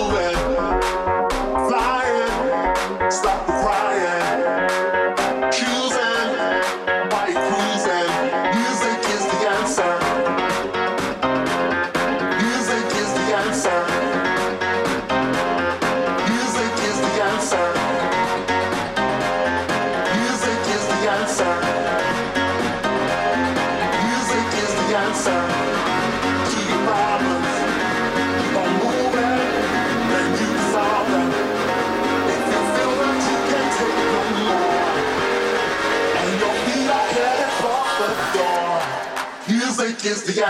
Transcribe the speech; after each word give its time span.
away. 0.00 0.29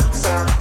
dancer 0.00 0.59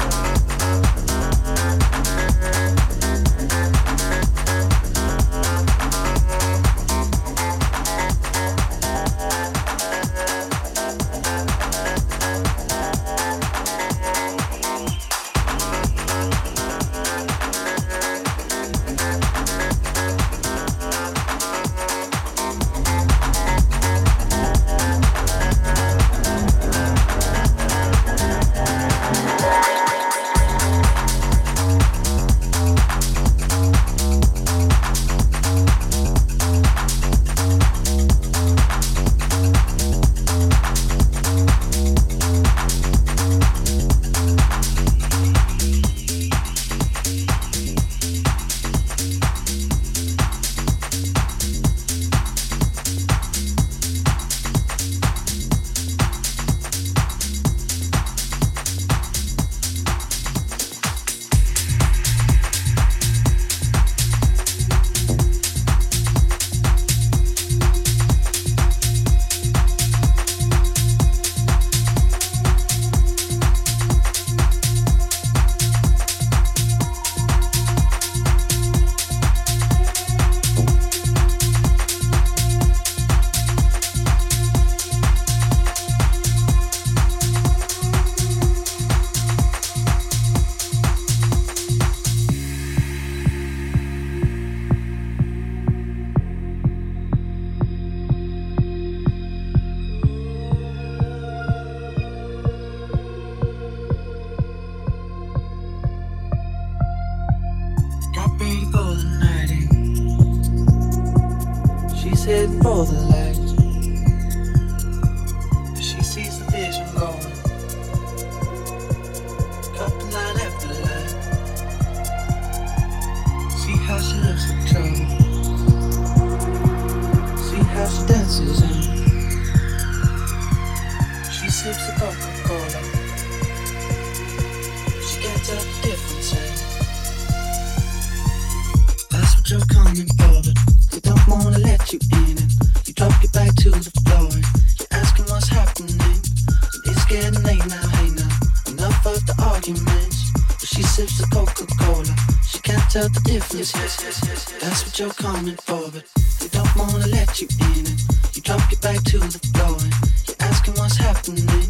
business. 153.59 154.45
That's 154.61 154.85
what 154.85 154.99
you're 154.99 155.09
coming 155.09 155.57
for, 155.57 155.91
but 155.91 156.05
they 156.39 156.47
don't 156.47 156.73
wanna 156.77 157.07
let 157.07 157.41
you 157.41 157.47
in. 157.75 157.85
It. 157.85 158.01
You 158.33 158.41
drop 158.41 158.71
your 158.71 158.79
back 158.79 159.03
to 159.11 159.19
the 159.19 159.39
floor 159.51 159.75
and 159.83 159.93
you're 160.27 160.37
asking 160.39 160.75
what's 160.75 160.95
happening. 160.95 161.67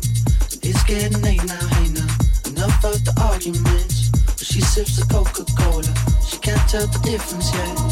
It's 0.61 0.83
getting 0.83 1.19
late 1.23 1.43
now, 1.45 1.67
hey 1.77 1.89
now. 1.89 2.09
Enough 2.45 2.85
of 2.85 3.03
the 3.05 3.13
arguments. 3.25 4.09
But 4.09 4.45
she 4.45 4.61
sips 4.61 4.97
the 4.97 5.05
Coca-Cola. 5.11 5.93
She 6.27 6.37
can't 6.37 6.69
tell 6.69 6.85
the 6.85 6.99
difference 6.99 7.51
yet. 7.55 7.88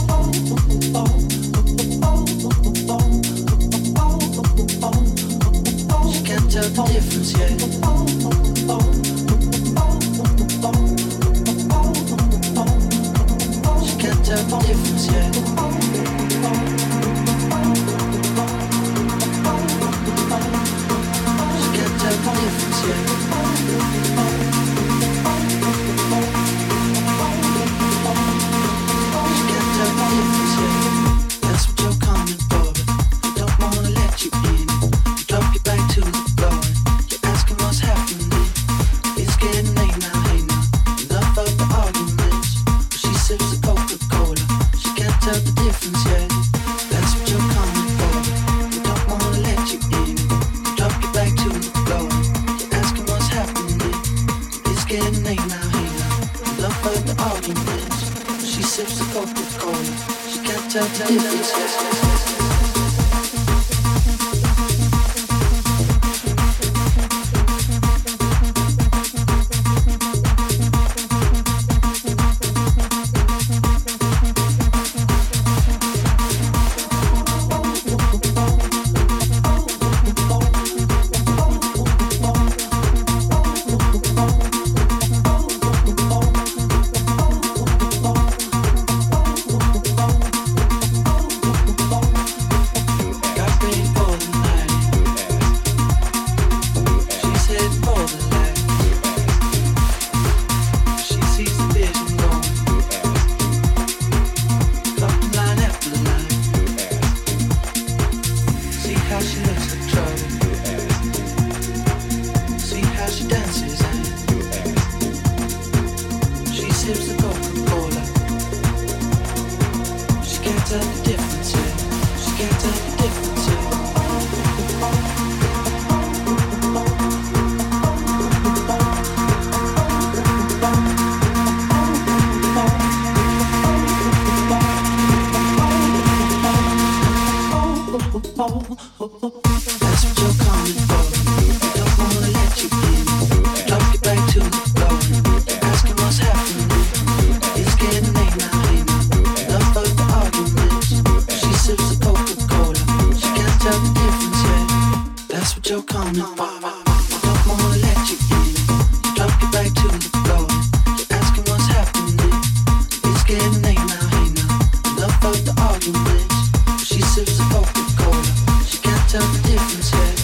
suits 167.25 167.39
a 167.39 167.43
pocket 167.45 167.97
coil. 167.97 168.23
She 168.63 168.77
can't 168.77 169.09
tell 169.09 169.21
the 169.21 169.49
difference 169.49 169.91
yet. 169.91 170.16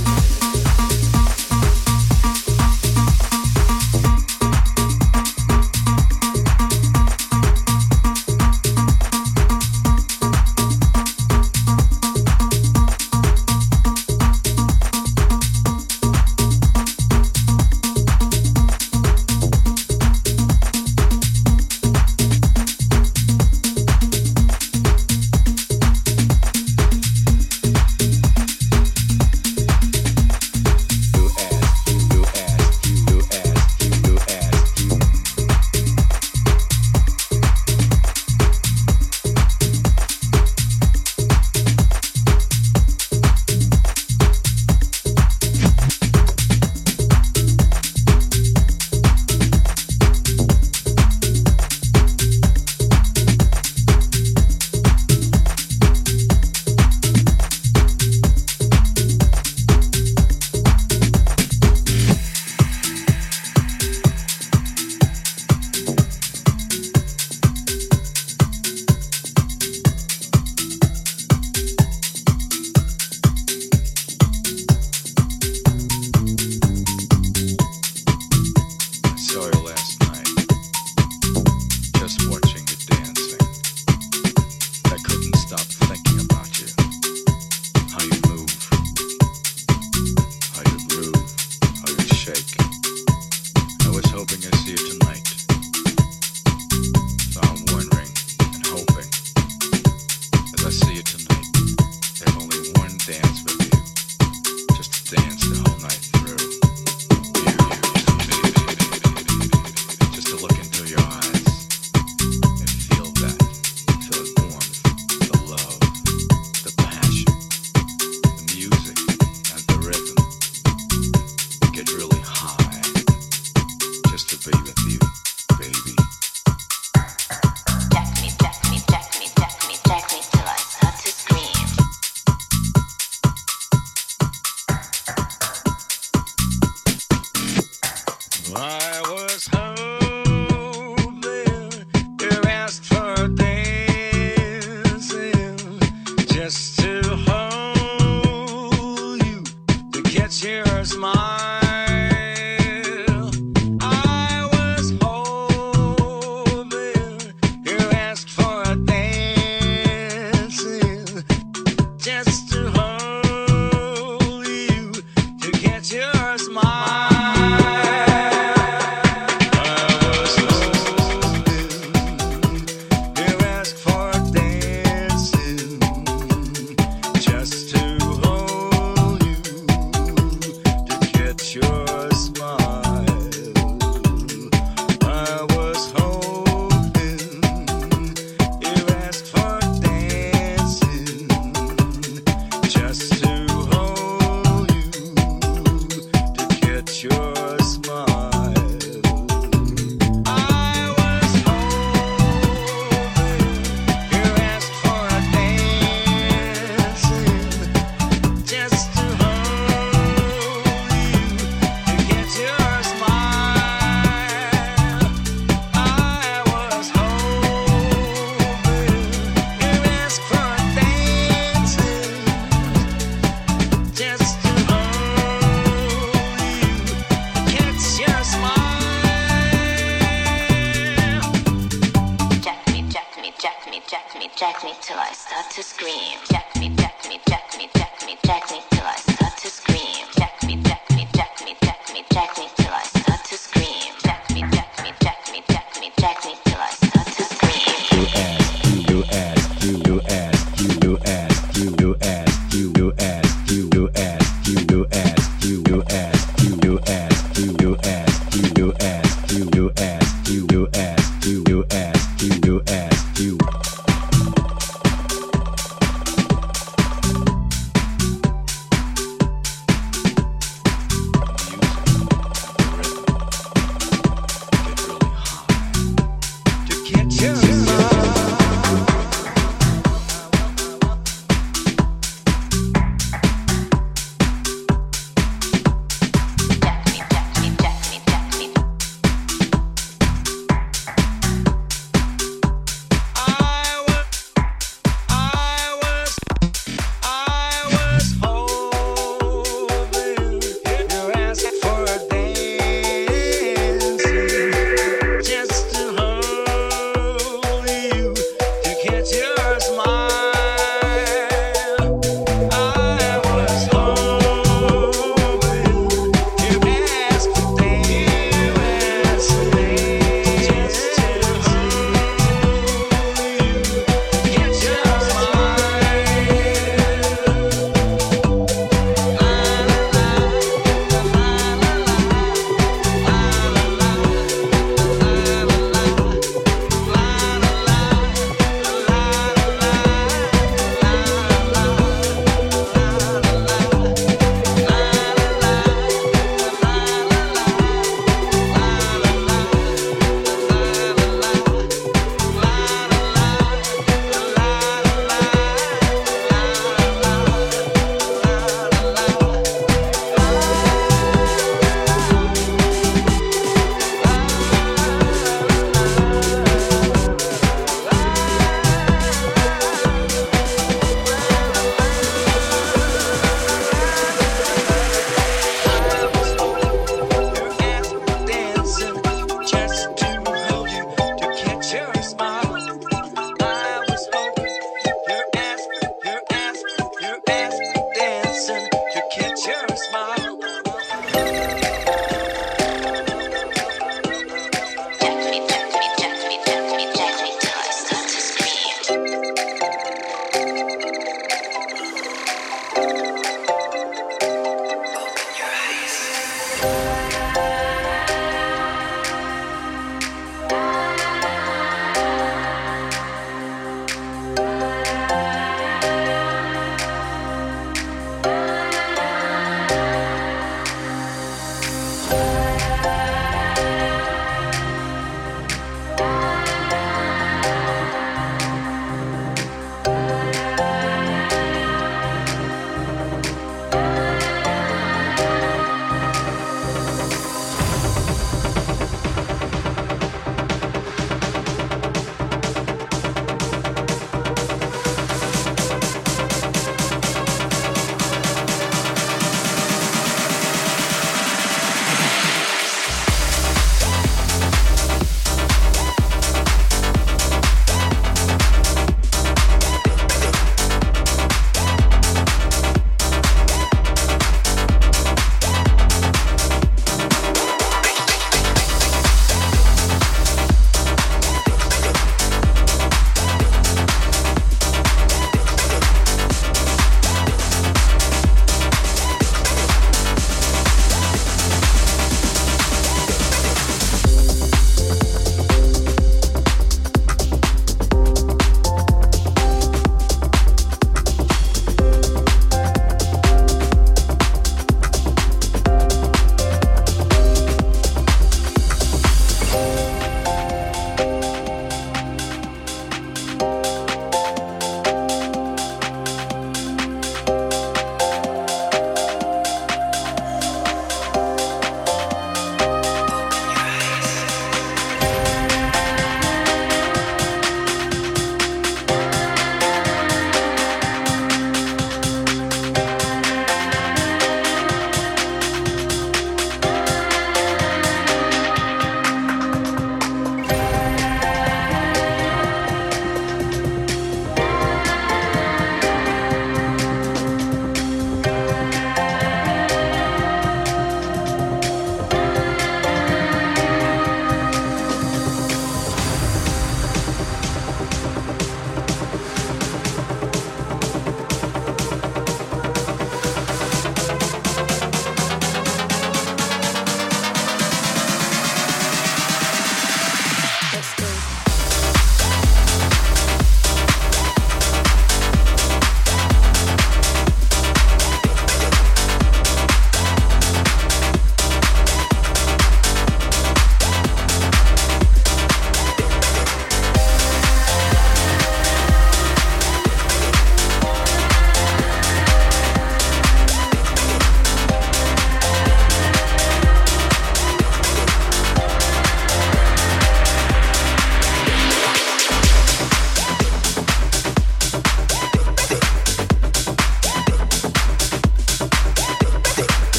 high. 122.35 122.72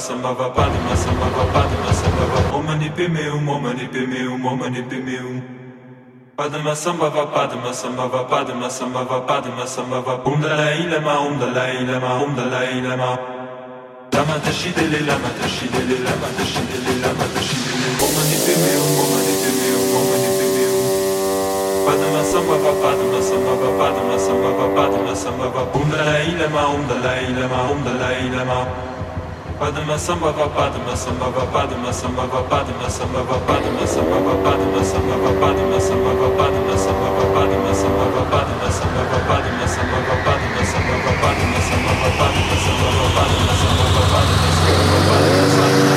sambhava 0.00 0.48
padma 0.56 0.96
sambhava 0.96 1.44
padma 1.52 1.92
sambhava 1.92 2.56
om 2.56 2.64
mani 2.64 2.88
pimeum 2.96 3.48
om 3.48 3.62
mani 3.62 3.86
pimeum 3.92 4.46
om 4.46 4.58
mani 4.58 4.82
pimeum 4.82 5.42
padma 6.36 6.74
sambhava 6.74 7.26
padma 7.26 7.72
sambhava 7.80 8.24
padma 8.24 8.70
sambhava 8.70 9.20
padma 9.28 9.66
sambhava 9.66 10.14
om 10.24 10.40
dalai 10.40 10.88
lama 10.92 11.14
om 11.26 11.38
dalai 11.38 11.84
lama 11.90 12.12
om 12.24 12.34
dalai 12.34 12.80
lama 12.80 13.10
lama 14.16 14.36
tashidele 14.44 15.00
lama 15.08 15.30
tashidele 15.40 15.96
lama 16.06 16.28
tashidele 16.38 16.94
lama 17.04 17.26
tashidele 17.34 17.88
om 18.04 18.10
mani 18.16 18.36
pimeum 18.44 19.00
om 19.02 19.08
mani 19.12 19.34
pimeum 19.42 19.96
om 19.98 20.04
mani 20.10 20.30
pimeum 20.38 20.78
padma 21.86 22.22
sambhava 22.32 22.72
padma 22.84 23.20
sambhava 23.30 23.68
padma 23.80 24.16
sambhava 24.28 24.66
padma 24.78 25.12
sambhava 25.24 25.62
om 25.80 25.90
dalai 25.92 26.30
lama 26.40 26.62
om 26.76 26.88
dalai 26.88 27.26
lama 27.40 27.60
om 27.74 27.84
dalai 27.88 28.24
lama 28.36 28.89
Padma 29.60 29.98
Sambhava 29.98 30.48
Padma 30.48 30.96
Sambhava 30.96 31.44
Padma 31.52 31.92
Sambhava 31.92 32.42
Padma 32.44 32.88
Sambhava 32.88 33.38
Padma 33.40 33.86
Sambhava 33.86 34.34
Padma 34.42 34.82
Sambhava 34.82 35.38
Padma 35.38 35.38
Sambhava 35.38 35.38
Padma 35.38 35.78
Sambhava 35.78 36.30
Padma 36.38 36.78
Sambhava 36.78 37.26
Padma 37.34 37.74
Sambhava 37.74 38.24
Padma 38.24 38.70
Sambhava 38.72 39.20
Padma 39.28 39.28
Sambhava 39.28 39.28
Padma 39.28 39.68
Sambhava 39.68 40.16
Padma 40.24 40.64
Sambhava 40.64 41.12
Padma 41.20 41.60
Sambhava 41.60 42.08
Padma 42.16 42.56
Sambhava 42.56 43.06
Padma 43.12 43.52
Sambhava 43.60 44.02
Padma 44.08 44.50
Sambhava 44.56 45.89